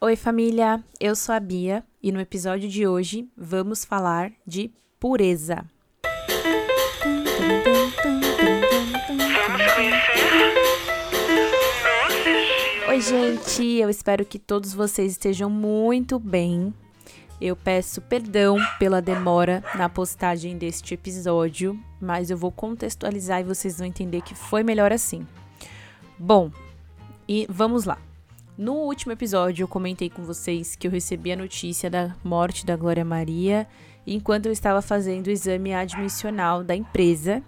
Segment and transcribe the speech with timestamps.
[0.00, 0.80] Oi, família!
[1.00, 4.70] Eu sou a Bia e no episódio de hoje vamos falar de
[5.00, 5.64] pureza.
[12.88, 13.64] Oi, gente!
[13.64, 16.72] Eu espero que todos vocês estejam muito bem.
[17.40, 23.78] Eu peço perdão pela demora na postagem deste episódio, mas eu vou contextualizar e vocês
[23.78, 25.26] vão entender que foi melhor assim.
[26.16, 26.52] Bom,
[27.26, 27.98] e vamos lá.
[28.58, 32.74] No último episódio, eu comentei com vocês que eu recebi a notícia da morte da
[32.74, 33.68] Glória Maria
[34.04, 37.40] enquanto eu estava fazendo o exame admissional da empresa.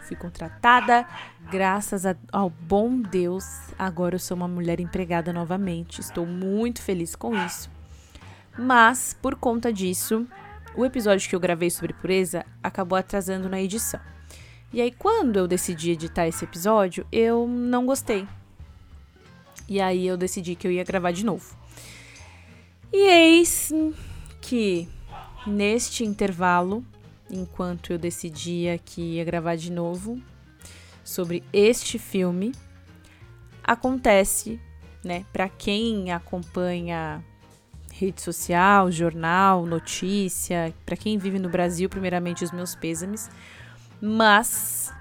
[0.00, 1.08] Fui contratada,
[1.50, 3.46] graças ao bom Deus,
[3.78, 6.02] agora eu sou uma mulher empregada novamente.
[6.02, 7.70] Estou muito feliz com isso.
[8.58, 10.26] Mas, por conta disso,
[10.76, 14.00] o episódio que eu gravei sobre pureza acabou atrasando na edição.
[14.70, 18.28] E aí, quando eu decidi editar esse episódio, eu não gostei
[19.68, 21.56] e aí eu decidi que eu ia gravar de novo.
[22.92, 23.70] E eis
[24.40, 24.88] que
[25.46, 26.84] neste intervalo,
[27.30, 30.20] enquanto eu decidia que ia gravar de novo
[31.04, 32.52] sobre este filme,
[33.62, 34.58] acontece,
[35.04, 37.22] né, para quem acompanha
[37.92, 43.28] rede social, jornal, notícia, para quem vive no Brasil, primeiramente os meus pêsames,
[44.00, 44.92] mas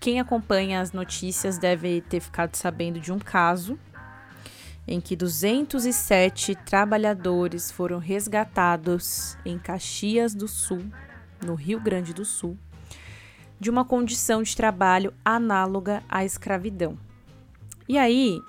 [0.00, 3.78] quem acompanha as notícias deve ter ficado sabendo de um caso
[4.88, 10.82] em que 207 trabalhadores foram resgatados em Caxias do Sul,
[11.44, 12.56] no Rio Grande do Sul,
[13.60, 16.98] de uma condição de trabalho análoga à escravidão.
[17.86, 18.40] E aí,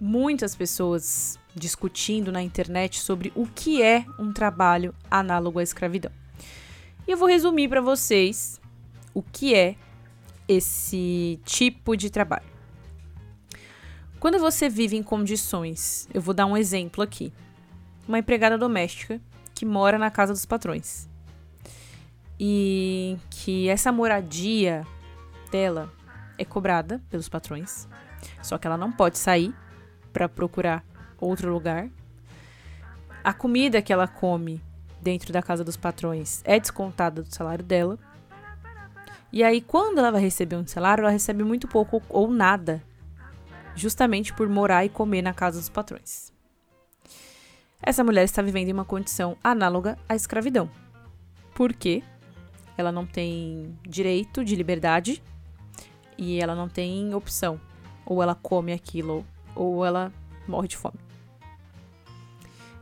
[0.00, 6.10] muitas pessoas discutindo na internet sobre o que é um trabalho análogo à escravidão.
[7.06, 8.58] E eu vou resumir para vocês
[9.12, 9.76] o que é
[10.48, 12.54] esse tipo de trabalho.
[14.18, 17.32] Quando você vive em condições, eu vou dar um exemplo aqui.
[18.08, 19.20] Uma empregada doméstica
[19.54, 21.08] que mora na casa dos patrões.
[22.40, 24.86] E que essa moradia
[25.50, 25.92] dela
[26.38, 27.86] é cobrada pelos patrões.
[28.42, 29.54] Só que ela não pode sair
[30.12, 30.84] para procurar
[31.20, 31.88] outro lugar.
[33.22, 34.62] A comida que ela come
[35.00, 37.98] dentro da casa dos patrões é descontada do salário dela.
[39.34, 42.80] E aí, quando ela vai receber um salário, ela recebe muito pouco ou nada,
[43.74, 46.32] justamente por morar e comer na casa dos patrões.
[47.82, 50.70] Essa mulher está vivendo em uma condição análoga à escravidão.
[51.52, 52.00] Por quê?
[52.78, 55.20] Ela não tem direito de liberdade
[56.16, 57.60] e ela não tem opção.
[58.06, 60.12] Ou ela come aquilo, ou ela
[60.46, 61.00] morre de fome.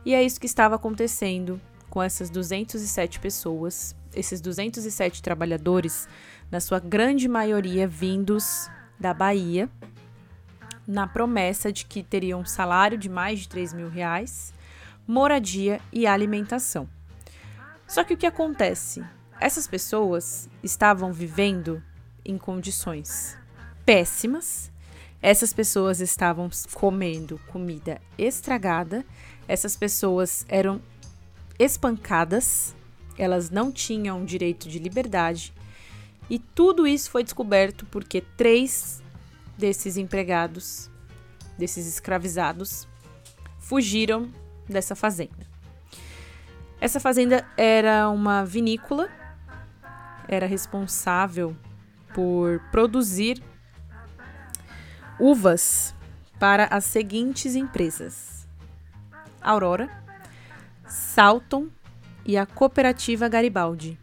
[0.05, 1.59] E é isso que estava acontecendo
[1.89, 6.07] com essas 207 pessoas, esses 207 trabalhadores
[6.53, 8.69] na sua grande maioria vindos
[8.99, 9.67] da Bahia,
[10.87, 14.53] na promessa de que teriam um salário de mais de 3 mil reais,
[15.07, 16.87] moradia e alimentação.
[17.87, 19.03] Só que o que acontece?
[19.39, 21.81] Essas pessoas estavam vivendo
[22.23, 23.35] em condições
[23.83, 24.71] péssimas,
[25.23, 29.03] essas pessoas estavam comendo comida estragada,
[29.47, 30.79] essas pessoas eram
[31.57, 32.75] espancadas,
[33.17, 35.51] elas não tinham direito de liberdade,
[36.33, 39.03] e tudo isso foi descoberto porque três
[39.55, 40.89] desses empregados,
[41.59, 42.87] desses escravizados,
[43.59, 44.31] fugiram
[44.67, 45.45] dessa fazenda.
[46.81, 49.11] Essa fazenda era uma vinícola,
[50.27, 51.55] era responsável
[52.15, 53.39] por produzir
[55.19, 55.93] uvas
[56.39, 58.47] para as seguintes empresas:
[59.39, 59.87] Aurora,
[60.87, 61.67] Salton
[62.25, 63.99] e a Cooperativa Garibaldi.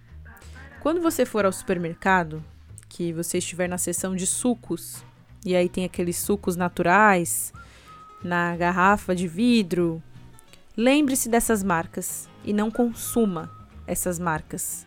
[0.81, 2.43] Quando você for ao supermercado,
[2.89, 5.05] que você estiver na seção de sucos,
[5.45, 7.53] e aí tem aqueles sucos naturais
[8.25, 10.03] na garrafa de vidro,
[10.75, 13.51] lembre-se dessas marcas e não consuma
[13.87, 14.87] essas marcas.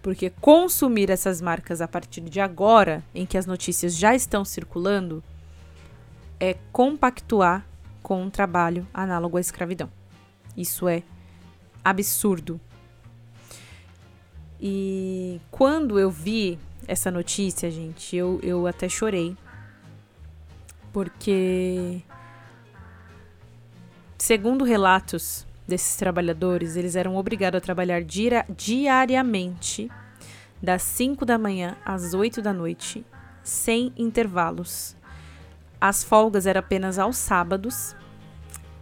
[0.00, 5.22] Porque consumir essas marcas a partir de agora, em que as notícias já estão circulando,
[6.40, 7.66] é compactuar
[8.02, 9.92] com um trabalho análogo à escravidão.
[10.56, 11.02] Isso é
[11.84, 12.58] absurdo.
[14.60, 19.34] E quando eu vi essa notícia, gente, eu, eu até chorei.
[20.92, 22.02] Porque,
[24.18, 29.90] segundo relatos desses trabalhadores, eles eram obrigados a trabalhar diariamente,
[30.62, 33.06] das 5 da manhã às 8 da noite,
[33.42, 34.94] sem intervalos.
[35.80, 37.96] As folgas eram apenas aos sábados,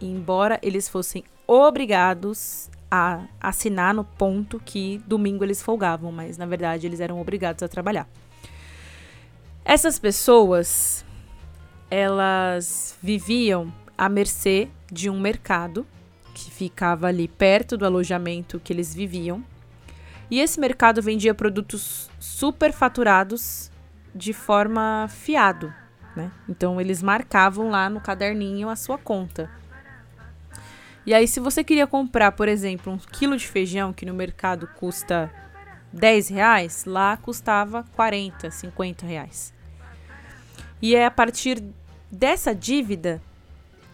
[0.01, 6.87] embora eles fossem obrigados a assinar no ponto que domingo eles folgavam, mas na verdade
[6.87, 8.07] eles eram obrigados a trabalhar.
[9.63, 11.05] Essas pessoas,
[11.91, 15.85] elas viviam à mercê de um mercado
[16.33, 19.43] que ficava ali perto do alojamento que eles viviam.
[20.31, 23.71] E esse mercado vendia produtos super faturados
[24.13, 25.73] de forma fiado,
[26.15, 26.31] né?
[26.47, 29.49] Então eles marcavam lá no caderninho a sua conta.
[31.05, 34.67] E aí, se você queria comprar, por exemplo, um quilo de feijão que no mercado
[34.75, 35.31] custa
[35.91, 39.53] 10 reais, lá custava 40, 50 reais.
[40.81, 41.63] E é a partir
[42.11, 43.21] dessa dívida,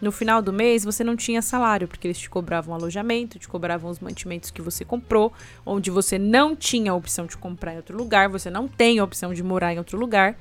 [0.00, 3.90] no final do mês, você não tinha salário, porque eles te cobravam alojamento, te cobravam
[3.90, 5.32] os mantimentos que você comprou,
[5.64, 9.04] onde você não tinha a opção de comprar em outro lugar, você não tem a
[9.04, 10.36] opção de morar em outro lugar.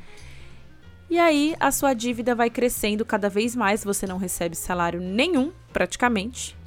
[1.10, 5.52] E aí a sua dívida vai crescendo cada vez mais, você não recebe salário nenhum,
[5.72, 6.58] praticamente.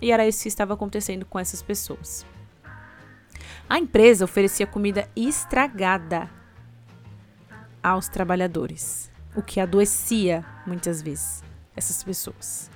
[0.00, 2.26] E era isso que estava acontecendo com essas pessoas.
[3.68, 6.30] A empresa oferecia comida estragada
[7.82, 11.42] aos trabalhadores, o que adoecia muitas vezes
[11.76, 12.70] essas pessoas.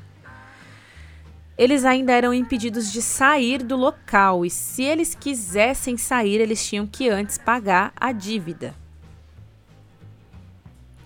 [1.57, 6.87] Eles ainda eram impedidos de sair do local e, se eles quisessem sair, eles tinham
[6.87, 8.75] que antes pagar a dívida.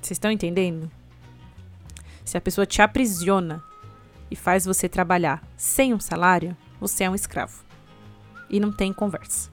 [0.00, 0.90] Vocês estão entendendo?
[2.24, 3.62] Se a pessoa te aprisiona
[4.30, 7.64] e faz você trabalhar sem um salário, você é um escravo.
[8.50, 9.50] E não tem conversa.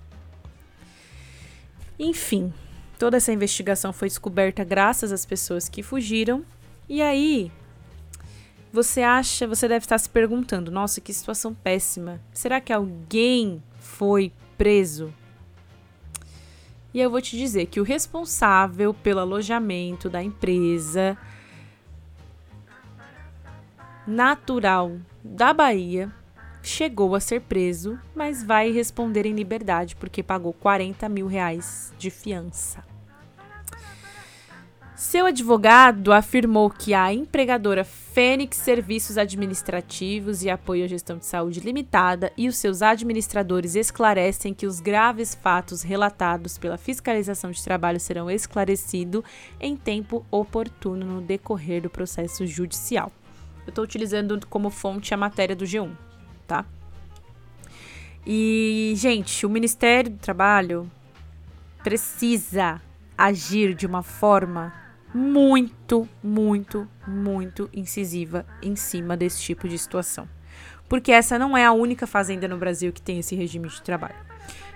[1.98, 2.54] Enfim,
[3.00, 6.46] toda essa investigação foi descoberta graças às pessoas que fugiram.
[6.88, 7.52] E aí,
[8.72, 12.22] você acha, você deve estar se perguntando: nossa, que situação péssima.
[12.34, 15.14] Será que alguém foi preso?
[16.96, 21.18] E eu vou te dizer que o responsável pelo alojamento da empresa
[24.08, 26.10] natural da Bahia
[26.64, 32.10] chegou a ser preso, mas vai responder em liberdade porque pagou 40 mil reais de
[32.10, 32.95] fiança.
[34.96, 41.60] Seu advogado afirmou que a empregadora Fênix Serviços Administrativos e Apoio à Gestão de Saúde
[41.60, 48.00] Limitada e os seus administradores esclarecem que os graves fatos relatados pela fiscalização de trabalho
[48.00, 49.22] serão esclarecidos
[49.60, 53.12] em tempo oportuno no decorrer do processo judicial.
[53.66, 55.92] Eu estou utilizando como fonte a matéria do G1
[56.48, 56.66] tá?
[58.26, 60.90] E, gente, o Ministério do Trabalho
[61.84, 62.82] precisa
[63.18, 64.85] agir de uma forma
[65.16, 70.28] muito, muito, muito incisiva em cima desse tipo de situação.
[70.90, 74.18] Porque essa não é a única fazenda no Brasil que tem esse regime de trabalho.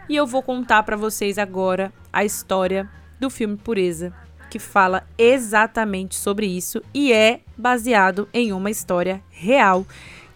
[0.07, 2.89] E eu vou contar para vocês agora a história
[3.19, 4.13] do filme Pureza,
[4.49, 9.85] que fala exatamente sobre isso e é baseado em uma história real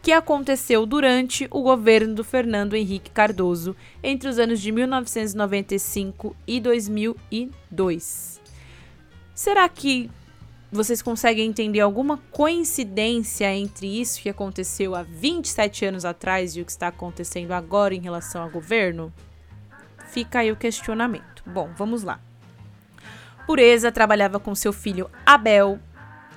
[0.01, 3.73] que aconteceu durante o governo do Fernando Henrique Cardoso
[4.03, 8.32] entre os anos de 1995 e 2002.
[9.33, 10.09] Será que
[10.71, 16.65] vocês conseguem entender alguma coincidência entre isso que aconteceu há 27 anos atrás e o
[16.65, 19.13] que está acontecendo agora em relação ao governo?
[20.07, 21.43] Fica aí o questionamento.
[21.45, 22.19] Bom, vamos lá.
[23.45, 25.79] Pureza trabalhava com seu filho Abel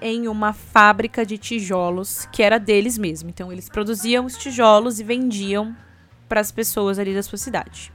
[0.00, 3.30] em uma fábrica de tijolos que era deles mesmo.
[3.30, 5.76] Então eles produziam os tijolos e vendiam
[6.28, 7.92] para as pessoas ali da sua cidade.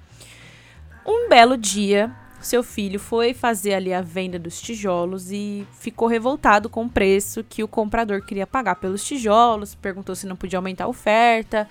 [1.05, 6.69] Um belo dia, seu filho foi fazer ali a venda dos tijolos e ficou revoltado
[6.69, 10.85] com o preço que o comprador queria pagar pelos tijolos, perguntou se não podia aumentar
[10.85, 11.67] a oferta.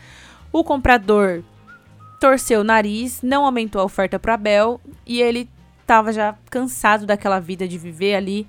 [0.53, 1.43] O comprador
[2.21, 5.49] torceu o nariz, não aumentou a oferta para Abel e ele
[5.81, 8.47] estava já cansado daquela vida de viver ali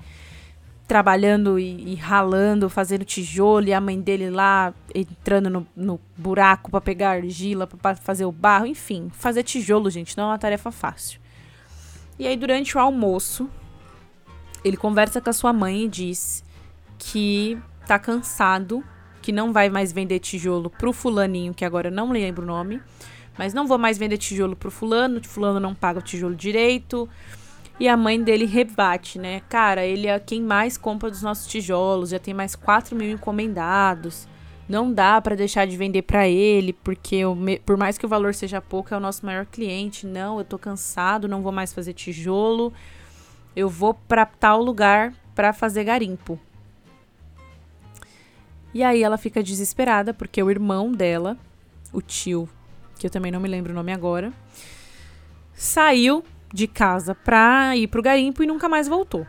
[0.92, 6.70] trabalhando e, e, ralando, fazendo tijolo, e a mãe dele lá entrando no, no buraco
[6.70, 10.70] para pegar argila, para fazer o barro, enfim, fazer tijolo, gente, não é uma tarefa
[10.70, 11.21] fácil.
[12.22, 13.50] E aí, durante o almoço,
[14.64, 16.44] ele conversa com a sua mãe e diz
[17.00, 18.84] que tá cansado,
[19.24, 22.80] que não vai mais vender tijolo pro fulaninho, que agora eu não lembro o nome,
[23.40, 27.10] mas não vou mais vender tijolo pro fulano, fulano não paga o tijolo direito.
[27.80, 29.42] E a mãe dele rebate, né?
[29.50, 34.28] Cara, ele é quem mais compra dos nossos tijolos, já tem mais 4 mil encomendados.
[34.68, 37.22] Não dá para deixar de vender para ele, porque
[37.66, 40.06] por mais que o valor seja pouco, é o nosso maior cliente.
[40.06, 42.72] Não, eu tô cansado, não vou mais fazer tijolo.
[43.56, 46.40] Eu vou para tal lugar para fazer garimpo.
[48.74, 51.38] E aí ela fica desesperada porque o irmão dela,
[51.92, 52.48] o tio,
[52.98, 54.32] que eu também não me lembro o nome agora,
[55.54, 59.28] saiu de casa pra ir pro garimpo e nunca mais voltou.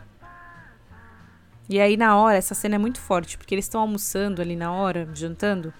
[1.69, 4.71] E aí, na hora, essa cena é muito forte, porque eles estão almoçando ali na
[4.73, 5.73] hora, jantando,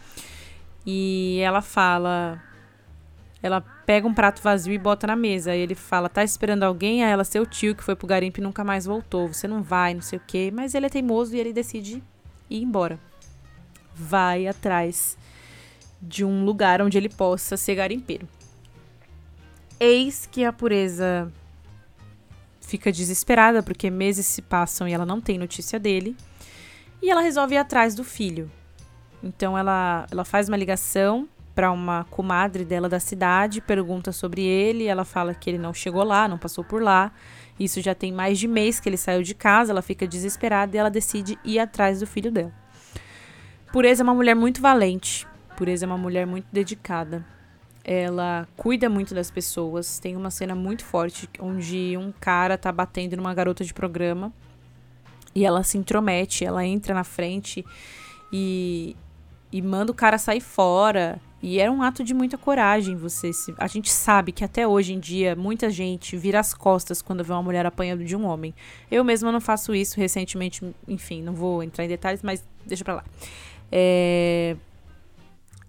[0.85, 2.41] e ela fala.
[3.41, 5.55] Ela pega um prato vazio e bota na mesa.
[5.55, 7.03] E ele fala: tá esperando alguém?
[7.03, 9.27] Aí ela, seu tio, que foi pro garimpo e nunca mais voltou.
[9.27, 10.51] Você não vai, não sei o quê.
[10.53, 12.01] Mas ele é teimoso e ele decide
[12.49, 12.99] ir embora.
[13.95, 15.17] vai atrás
[16.01, 18.27] de um lugar onde ele possa ser garimpeiro.
[19.79, 21.31] Eis que a pureza
[22.65, 26.15] fica desesperada porque meses se passam e ela não tem notícia dele.
[27.01, 28.49] E ela resolve ir atrás do filho.
[29.21, 34.85] Então ela, ela faz uma ligação para uma comadre dela da cidade, pergunta sobre ele,
[34.85, 37.11] ela fala que ele não chegou lá, não passou por lá.
[37.59, 40.79] Isso já tem mais de mês que ele saiu de casa, ela fica desesperada e
[40.79, 42.51] ela decide ir atrás do filho dela.
[43.71, 47.23] Pureza é uma mulher muito valente, Pureza é uma mulher muito dedicada.
[47.83, 49.99] Ela cuida muito das pessoas.
[49.99, 54.31] Tem uma cena muito forte onde um cara tá batendo numa garota de programa
[55.35, 57.65] e ela se intromete, ela entra na frente
[58.31, 58.95] e,
[59.51, 61.19] e manda o cara sair fora.
[61.41, 63.53] E era um ato de muita coragem você se...
[63.57, 67.33] A gente sabe que até hoje em dia muita gente vira as costas quando vê
[67.33, 68.53] uma mulher apanhando de um homem.
[68.89, 72.95] Eu mesma não faço isso recentemente, enfim, não vou entrar em detalhes, mas deixa pra
[72.95, 73.03] lá.
[73.69, 74.55] É...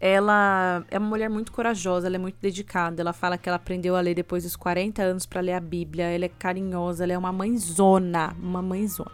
[0.06, 3.00] Ela é uma mulher muito corajosa, ela é muito dedicada.
[3.00, 6.04] Ela fala que ela aprendeu a ler depois dos 40 anos para ler a Bíblia.
[6.10, 9.10] Ela é carinhosa, ela é uma mãezona, uma mãezona.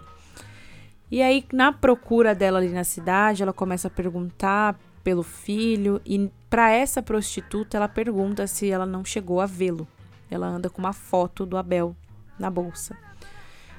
[1.09, 6.29] E aí, na procura dela ali na cidade, ela começa a perguntar pelo filho e
[6.51, 9.87] para essa prostituta ela pergunta se ela não chegou a vê-lo.
[10.29, 11.95] Ela anda com uma foto do Abel
[12.37, 12.99] na bolsa.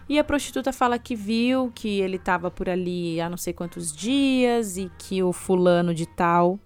[0.07, 3.93] E a prostituta fala que viu que ele estava por ali há não sei quantos
[3.93, 6.57] dias e que o fulano de tal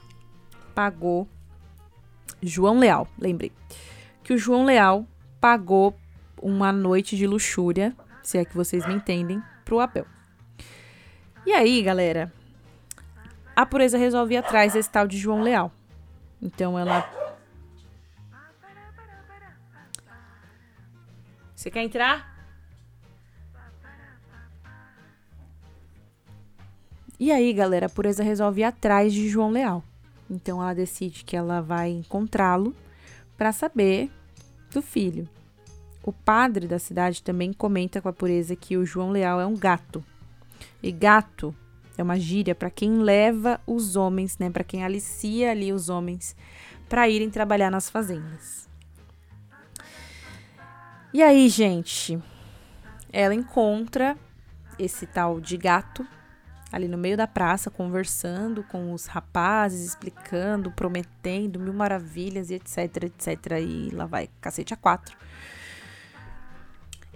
[0.76, 1.28] pagou
[2.44, 3.52] João Leal, lembrei.
[4.22, 5.08] Que o João Leal
[5.40, 5.96] pagou
[6.42, 10.06] uma noite de luxúria, se é que vocês me entendem, pro Abel.
[11.46, 12.32] E aí, galera,
[13.56, 15.72] a pureza resolve ir atrás desse tal de João Leal.
[16.42, 17.10] Então ela.
[21.56, 22.36] Você quer entrar?
[27.18, 29.84] E aí, galera, a pureza resolve ir atrás de João Leal.
[30.30, 32.76] Então ela decide que ela vai encontrá-lo
[33.38, 34.12] para saber
[34.72, 35.28] do filho.
[36.04, 39.56] O padre da cidade também comenta com a pureza que o João Leal é um
[39.56, 40.04] gato.
[40.82, 41.56] E gato
[41.98, 46.36] é uma gíria para quem leva os homens, né, para quem alicia ali os homens
[46.88, 48.70] para irem trabalhar nas fazendas.
[51.14, 52.22] E aí, gente,
[53.12, 54.18] ela encontra
[54.78, 56.06] esse tal de gato
[56.76, 63.06] ali no meio da praça, conversando com os rapazes, explicando, prometendo mil maravilhas e etc,
[63.06, 63.60] etc.
[63.62, 65.16] E lá vai cacete a quatro.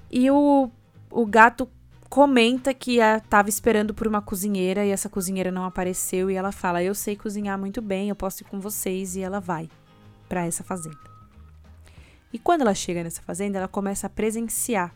[0.09, 0.71] E o,
[1.11, 1.69] o gato
[2.09, 6.81] comenta que estava esperando por uma cozinheira e essa cozinheira não apareceu e ela fala:
[6.81, 9.69] "Eu sei cozinhar muito bem, eu posso ir com vocês" e ela vai
[10.29, 11.09] para essa fazenda.
[12.31, 14.95] E quando ela chega nessa fazenda, ela começa a presenciar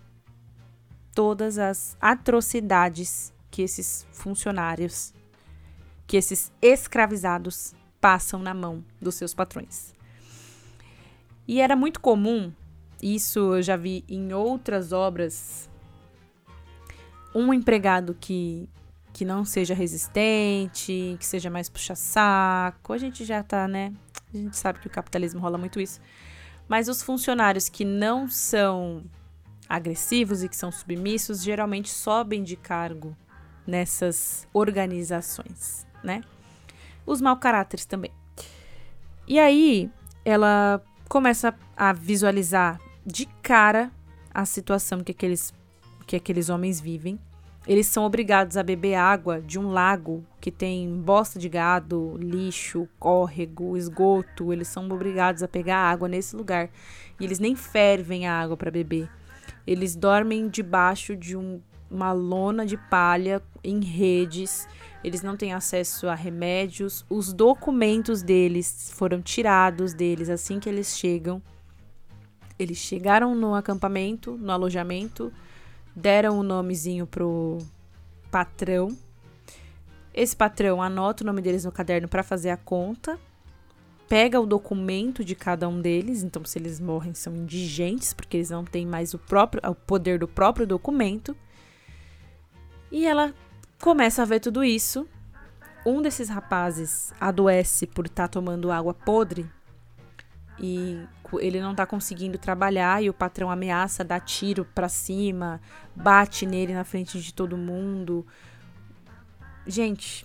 [1.13, 5.13] todas as atrocidades que esses funcionários,
[6.07, 9.93] que esses escravizados passam na mão dos seus patrões.
[11.47, 12.51] E era muito comum,
[12.99, 15.69] isso eu já vi em outras obras
[17.35, 18.67] um empregado que,
[19.13, 22.91] que não seja resistente, que seja mais puxa-saco.
[22.91, 23.93] A gente já tá, né?
[24.33, 26.01] A gente sabe que o capitalismo rola muito isso.
[26.67, 29.03] Mas os funcionários que não são
[29.69, 33.15] agressivos e que são submissos geralmente sobem de cargo
[33.65, 36.21] nessas organizações, né?
[37.05, 38.11] Os mau caráteres também.
[39.27, 39.89] E aí
[40.25, 43.91] ela começa a visualizar de cara
[44.33, 45.53] a situação que aqueles
[46.05, 47.19] que aqueles homens vivem.
[47.65, 52.89] Eles são obrigados a beber água de um lago que tem bosta de gado, lixo,
[52.99, 54.51] córrego, esgoto.
[54.51, 56.69] Eles são obrigados a pegar água nesse lugar.
[57.17, 59.09] E eles nem fervem a água para beber.
[59.65, 61.61] Eles dormem debaixo de um,
[61.93, 64.67] uma lona de palha em redes.
[65.03, 67.05] Eles não têm acesso a remédios.
[67.09, 71.41] Os documentos deles foram tirados deles assim que eles chegam.
[72.57, 75.31] Eles chegaram no acampamento, no alojamento
[75.95, 77.59] deram o um nomezinho pro
[78.31, 78.95] patrão.
[80.13, 83.19] Esse patrão anota o nome deles no caderno para fazer a conta.
[84.07, 88.49] Pega o documento de cada um deles, então se eles morrem são indigentes, porque eles
[88.49, 91.35] não têm mais o próprio o poder do próprio documento.
[92.93, 93.33] E ela
[93.81, 95.07] começa a ver tudo isso.
[95.83, 99.49] Um desses rapazes adoece por estar tá tomando água podre
[100.59, 101.03] e
[101.39, 105.59] ele não tá conseguindo trabalhar e o patrão ameaça dar tiro para cima,
[105.95, 108.23] bate nele na frente de todo mundo.
[109.65, 110.23] Gente,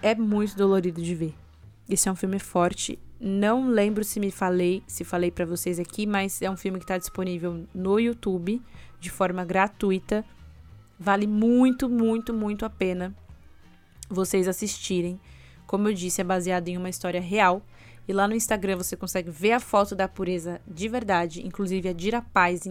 [0.00, 1.34] é muito dolorido de ver.
[1.88, 3.00] Esse é um filme forte.
[3.18, 6.86] Não lembro se me falei, se falei para vocês aqui, mas é um filme que
[6.86, 8.62] tá disponível no YouTube
[9.00, 10.24] de forma gratuita.
[10.98, 13.14] Vale muito, muito, muito a pena
[14.08, 15.20] vocês assistirem.
[15.66, 17.62] Como eu disse, é baseado em uma história real.
[18.08, 21.44] E lá no Instagram você consegue ver a foto da pureza de verdade.
[21.44, 22.62] Inclusive, a Dira Paz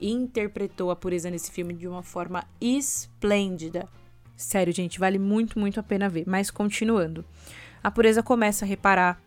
[0.00, 3.88] interpretou a pureza nesse filme de uma forma esplêndida.
[4.36, 6.24] Sério, gente, vale muito, muito a pena ver.
[6.26, 7.24] Mas continuando.
[7.82, 9.22] A pureza começa a reparar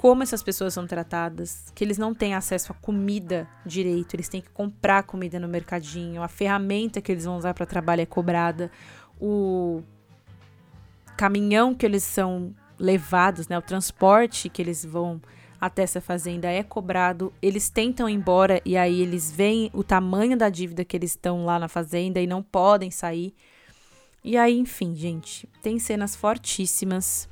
[0.00, 4.40] como essas pessoas são tratadas, que eles não têm acesso a comida direito, eles têm
[4.40, 8.70] que comprar comida no mercadinho, a ferramenta que eles vão usar para trabalho é cobrada,
[9.20, 9.82] o
[11.18, 15.20] caminhão que eles são levados, né, o transporte que eles vão
[15.60, 20.34] até essa fazenda é cobrado, eles tentam ir embora e aí eles veem o tamanho
[20.34, 23.34] da dívida que eles estão lá na fazenda e não podem sair.
[24.24, 27.28] E aí, enfim, gente, tem cenas fortíssimas.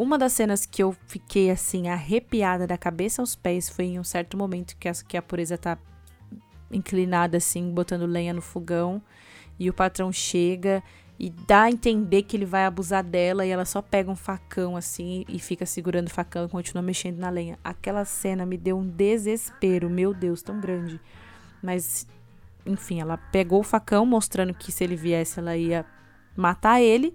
[0.00, 4.02] Uma das cenas que eu fiquei assim arrepiada da cabeça aos pés foi em um
[4.02, 5.76] certo momento que a, que a pureza tá
[6.72, 9.02] inclinada assim, botando lenha no fogão,
[9.58, 10.82] e o patrão chega
[11.18, 14.74] e dá a entender que ele vai abusar dela e ela só pega um facão
[14.74, 17.58] assim e fica segurando o facão e continua mexendo na lenha.
[17.62, 20.98] Aquela cena me deu um desespero, meu Deus, tão grande.
[21.62, 22.06] Mas
[22.64, 25.84] enfim, ela pegou o facão mostrando que se ele viesse ela ia
[26.34, 27.14] matar ele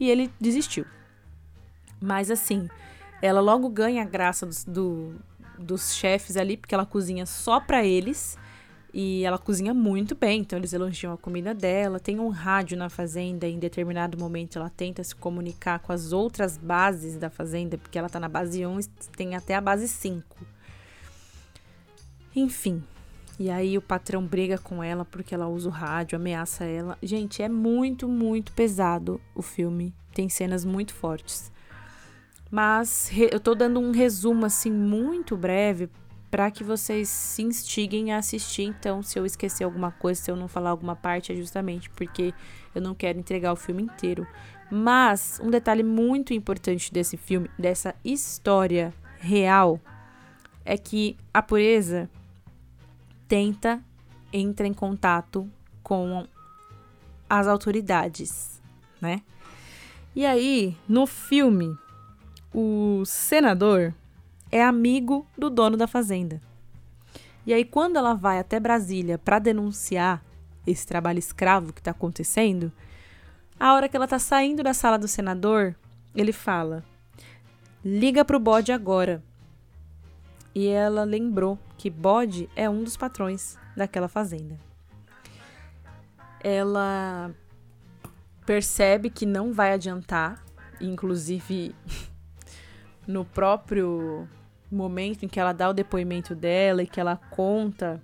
[0.00, 0.84] e ele desistiu.
[2.04, 2.68] Mas assim,
[3.22, 5.14] ela logo ganha a graça dos, do,
[5.58, 8.36] dos chefes ali, porque ela cozinha só para eles.
[8.92, 11.98] E ela cozinha muito bem, então eles elogiam a comida dela.
[11.98, 16.56] Tem um rádio na fazenda, em determinado momento ela tenta se comunicar com as outras
[16.56, 18.78] bases da fazenda, porque ela tá na base 1
[19.16, 20.46] tem até a base 5.
[22.36, 22.84] Enfim.
[23.36, 26.96] E aí o patrão briga com ela porque ela usa o rádio, ameaça ela.
[27.02, 29.92] Gente, é muito, muito pesado o filme.
[30.14, 31.52] Tem cenas muito fortes.
[32.54, 35.90] Mas eu tô dando um resumo assim muito breve
[36.30, 38.62] para que vocês se instiguem a assistir.
[38.62, 42.32] Então, se eu esquecer alguma coisa, se eu não falar alguma parte, é justamente porque
[42.72, 44.24] eu não quero entregar o filme inteiro.
[44.70, 49.80] Mas um detalhe muito importante desse filme, dessa história real,
[50.64, 52.08] é que a pureza
[53.26, 53.82] tenta
[54.32, 55.50] entrar em contato
[55.82, 56.24] com
[57.28, 58.62] as autoridades,
[59.00, 59.22] né?
[60.14, 61.76] E aí, no filme,
[62.54, 63.92] o senador
[64.50, 66.40] é amigo do dono da fazenda.
[67.44, 70.24] E aí, quando ela vai até Brasília para denunciar
[70.64, 72.72] esse trabalho escravo que está acontecendo,
[73.58, 75.74] a hora que ela está saindo da sala do senador,
[76.14, 76.84] ele fala:
[77.84, 79.22] liga pro bode agora.
[80.54, 84.56] E ela lembrou que bode é um dos patrões daquela fazenda.
[86.40, 87.34] Ela
[88.46, 90.44] percebe que não vai adiantar,
[90.80, 91.74] inclusive
[93.06, 94.28] no próprio
[94.70, 98.02] momento em que ela dá o depoimento dela e que ela conta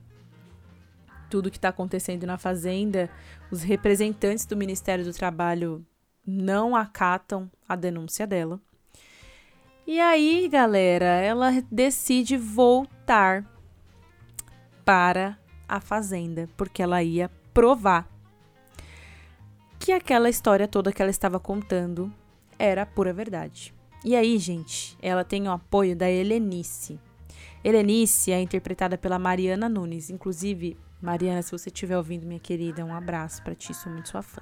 [1.29, 3.09] tudo que está acontecendo na fazenda,
[3.51, 5.87] os representantes do Ministério do Trabalho
[6.27, 8.61] não acatam a denúncia dela.
[9.87, 13.45] E aí, galera, ela decide voltar
[14.85, 18.09] para a fazenda, porque ela ia provar
[19.79, 22.13] que aquela história toda que ela estava contando
[22.59, 23.73] era pura verdade.
[24.03, 26.99] E aí, gente, ela tem o apoio da Helenice.
[27.63, 30.09] Helenice é interpretada pela Mariana Nunes.
[30.09, 34.23] Inclusive, Mariana, se você estiver ouvindo, minha querida, um abraço para ti, sou muito sua
[34.23, 34.41] fã.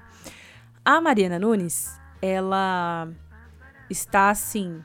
[0.84, 3.08] A Mariana Nunes, ela
[3.90, 4.84] está assim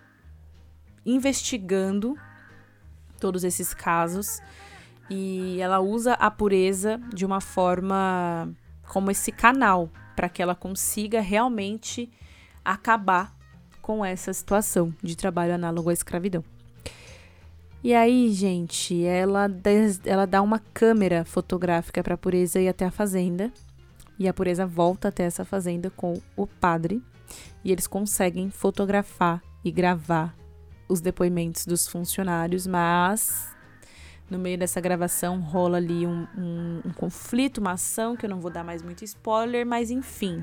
[1.06, 2.18] investigando
[3.20, 4.42] todos esses casos
[5.10, 8.52] e ela usa a pureza de uma forma
[8.88, 12.10] como esse canal para que ela consiga realmente
[12.64, 13.36] acabar
[13.84, 16.44] com essa situação de trabalho análogo à escravidão.
[17.84, 22.86] E aí, gente, ela, des, ela dá uma câmera fotográfica para a Pureza ir até
[22.86, 23.52] a fazenda.
[24.18, 27.04] E a Pureza volta até essa fazenda com o padre.
[27.62, 30.34] E eles conseguem fotografar e gravar
[30.88, 33.54] os depoimentos dos funcionários, mas
[34.30, 38.40] no meio dessa gravação rola ali um, um, um conflito, uma ação, que eu não
[38.40, 40.42] vou dar mais muito spoiler, mas enfim.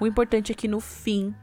[0.00, 1.34] O importante é que no fim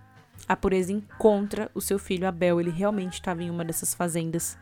[0.49, 2.59] a pureza encontra o seu filho Abel.
[2.59, 4.57] Ele realmente estava em uma dessas fazendas.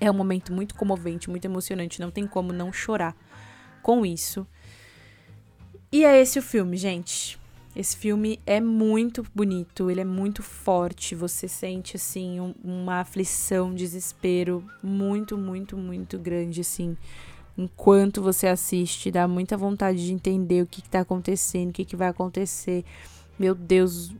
[0.00, 2.00] É um momento muito comovente, muito emocionante.
[2.00, 3.16] Não tem como não chorar
[3.84, 4.44] com isso.
[5.92, 7.38] E é esse o filme, gente.
[7.74, 11.14] Esse filme é muito bonito, ele é muito forte.
[11.14, 16.96] Você sente, assim, um, uma aflição, desespero muito, muito, muito grande, assim.
[17.56, 21.94] Enquanto você assiste, dá muita vontade de entender o que, está acontecendo, o que, que
[21.94, 22.84] vai acontecer.
[23.38, 24.12] Meu Deus,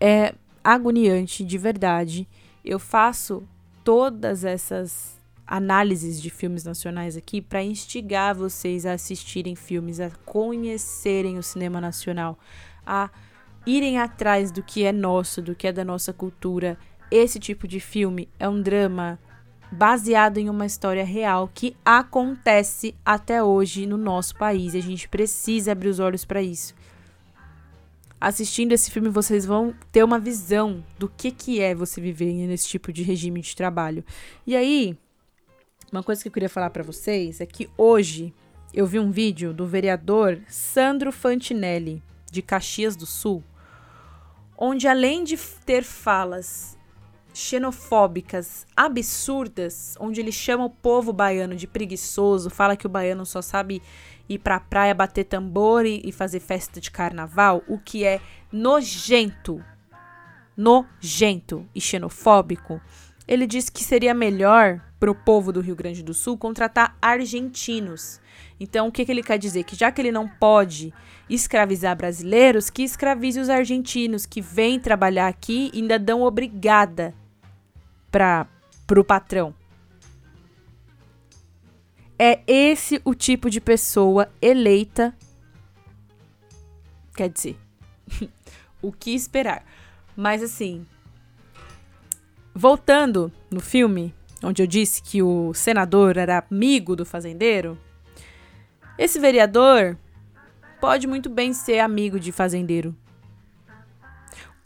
[0.00, 2.28] é agoniante de verdade.
[2.64, 3.42] Eu faço
[3.84, 11.38] todas essas análises de filmes nacionais aqui para instigar vocês a assistirem filmes, a conhecerem
[11.38, 12.38] o cinema nacional,
[12.86, 13.08] a
[13.66, 16.78] irem atrás do que é nosso, do que é da nossa cultura.
[17.10, 19.18] Esse tipo de filme é um drama
[19.70, 24.74] baseado em uma história real que acontece até hoje no nosso país.
[24.74, 26.74] A gente precisa abrir os olhos para isso.
[28.20, 32.68] Assistindo esse filme, vocês vão ter uma visão do que, que é você viver nesse
[32.68, 34.04] tipo de regime de trabalho.
[34.46, 34.98] E aí,
[35.92, 38.32] uma coisa que eu queria falar para vocês é que hoje
[38.72, 43.42] eu vi um vídeo do vereador Sandro Fantinelli, de Caxias do Sul,
[44.56, 46.77] onde além de ter falas
[47.38, 53.40] xenofóbicas absurdas, onde ele chama o povo baiano de preguiçoso, fala que o baiano só
[53.40, 53.80] sabe
[54.28, 58.20] ir pra praia bater tambor e, e fazer festa de carnaval, o que é
[58.50, 59.64] nojento,
[60.56, 62.80] nojento e xenofóbico.
[63.26, 68.20] Ele disse que seria melhor para o povo do Rio Grande do Sul contratar argentinos.
[68.58, 69.62] Então, o que, que ele quer dizer?
[69.62, 70.92] Que já que ele não pode
[71.30, 77.14] escravizar brasileiros, que escravize os argentinos que vêm trabalhar aqui e ainda dão obrigada
[78.10, 78.46] para
[78.96, 79.54] o patrão.
[82.18, 85.14] É esse o tipo de pessoa eleita.
[87.14, 87.56] Quer dizer,
[88.82, 89.64] o que esperar?
[90.16, 90.84] Mas assim,
[92.52, 97.78] voltando no filme, onde eu disse que o senador era amigo do fazendeiro,
[98.98, 99.96] esse vereador
[100.80, 102.96] pode muito bem ser amigo de fazendeiro.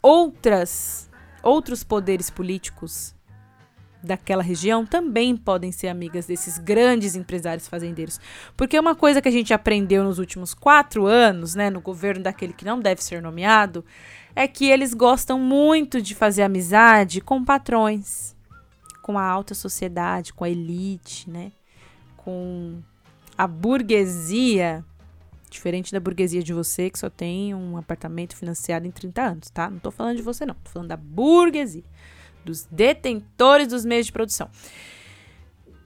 [0.01, 1.07] Outras,
[1.43, 3.15] outros poderes políticos
[4.03, 8.19] daquela região também podem ser amigas desses grandes empresários fazendeiros.
[8.57, 12.53] Porque uma coisa que a gente aprendeu nos últimos quatro anos, né, no governo daquele
[12.53, 13.85] que não deve ser nomeado,
[14.35, 18.35] é que eles gostam muito de fazer amizade com patrões,
[19.01, 21.51] com a alta sociedade, com a elite, né,
[22.17, 22.81] com
[23.37, 24.83] a burguesia.
[25.49, 29.69] Diferente da burguesia de você, que só tem um apartamento financiado em 30 anos, tá?
[29.69, 30.55] Não tô falando de você, não.
[30.55, 31.83] Tô falando da burguesia
[32.43, 34.49] dos detentores dos meios de produção.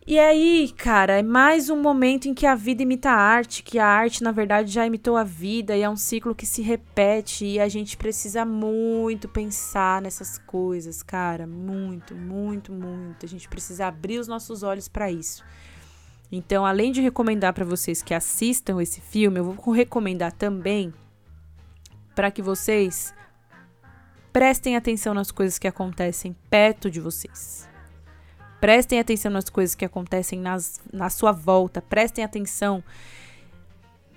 [0.09, 3.77] E aí, cara, é mais um momento em que a vida imita a arte, que
[3.77, 7.45] a arte, na verdade, já imitou a vida, e é um ciclo que se repete,
[7.45, 11.45] e a gente precisa muito pensar nessas coisas, cara.
[11.45, 13.25] Muito, muito, muito.
[13.25, 15.43] A gente precisa abrir os nossos olhos para isso.
[16.31, 20.93] Então, além de recomendar para vocês que assistam esse filme, eu vou recomendar também
[22.15, 23.13] para que vocês
[24.37, 27.67] Prestem atenção nas coisas que acontecem perto de vocês.
[28.61, 31.81] Prestem atenção nas coisas que acontecem nas, na sua volta.
[31.81, 32.83] Prestem atenção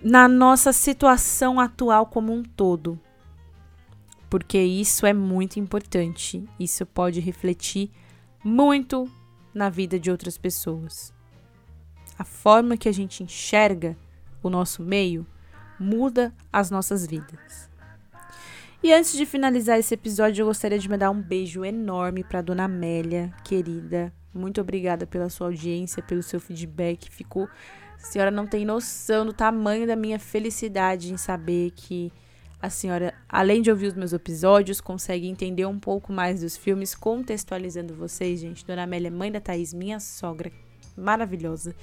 [0.03, 3.01] na nossa situação atual como um todo.
[4.29, 6.47] Porque isso é muito importante.
[6.59, 7.91] Isso pode refletir
[8.45, 9.11] muito
[9.55, 11.15] na vida de outras pessoas.
[12.19, 13.97] A forma que a gente enxerga
[14.43, 15.27] o nosso meio
[15.79, 17.70] muda as nossas vidas.
[18.83, 22.65] E antes de finalizar esse episódio, eu gostaria de mandar um beijo enorme para dona
[22.65, 24.11] Amélia, querida.
[24.33, 27.11] Muito obrigada pela sua audiência, pelo seu feedback.
[27.11, 27.47] Ficou.
[27.97, 32.11] A senhora não tem noção do tamanho da minha felicidade em saber que
[32.63, 36.95] a senhora, além de ouvir os meus episódios, consegue entender um pouco mais dos filmes,
[36.95, 38.65] contextualizando vocês, gente.
[38.65, 40.51] Dona Amélia, é mãe da Thaís, minha sogra,
[40.97, 41.75] maravilhosa.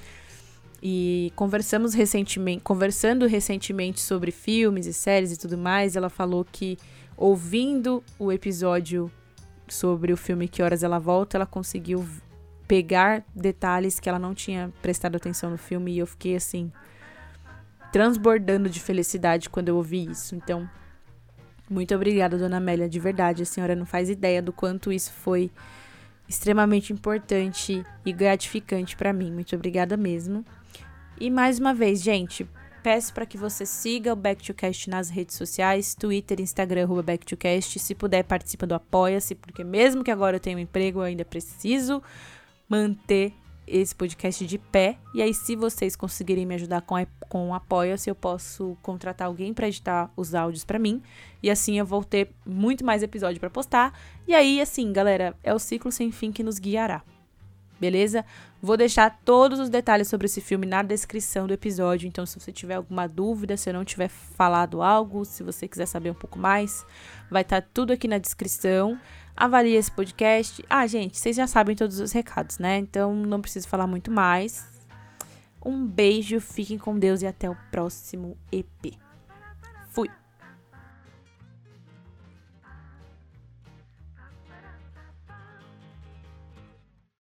[0.82, 6.78] E conversamos recentemente, conversando recentemente sobre filmes e séries e tudo mais, ela falou que
[7.16, 9.12] ouvindo o episódio
[9.68, 12.06] sobre o filme Que Horas Ela Volta, ela conseguiu
[12.68, 16.72] pegar detalhes que ela não tinha prestado atenção no filme e eu fiquei assim
[17.92, 20.36] transbordando de felicidade quando eu ouvi isso.
[20.36, 20.70] Então,
[21.70, 25.50] muito obrigada, dona Amélia, de verdade, a senhora não faz ideia do quanto isso foi
[26.28, 29.32] extremamente importante e gratificante para mim.
[29.32, 30.46] Muito obrigada mesmo.
[31.20, 32.48] E mais uma vez, gente,
[32.84, 37.26] peço para que você siga o Back to Cast nas redes sociais, Twitter, Instagram, Back
[37.26, 37.80] to Cast.
[37.80, 41.26] Se puder, participa do Apoia-se, porque mesmo que agora eu tenha um emprego, eu ainda
[41.26, 42.02] preciso
[42.70, 43.34] manter
[43.68, 44.98] esse podcast de pé.
[45.14, 46.96] E aí, se vocês conseguirem me ajudar com,
[47.28, 51.02] com o Apoia-se, eu posso contratar alguém para editar os áudios para mim.
[51.44, 53.94] E assim eu vou ter muito mais episódio para postar.
[54.28, 57.04] E aí, assim, galera, é o ciclo sem fim que nos guiará
[57.80, 58.26] beleza?
[58.62, 62.52] Vou deixar todos os detalhes sobre esse filme na descrição do episódio, então se você
[62.52, 66.40] tiver alguma dúvida, se eu não tiver falado algo, se você quiser saber um pouco
[66.40, 66.86] mais,
[67.30, 69.00] vai estar tá tudo aqui na descrição.
[69.38, 70.66] Avalie esse podcast.
[70.68, 72.78] Ah, gente, vocês já sabem todos os recados, né?
[72.80, 74.66] Então não preciso falar muito mais.
[75.64, 79.07] Um beijo, fiquem com Deus e até o próximo EP.